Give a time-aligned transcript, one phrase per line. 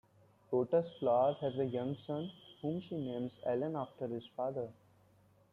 [0.51, 2.31] Lotus Flower has a young son,
[2.63, 4.71] whom she names Allen after his father.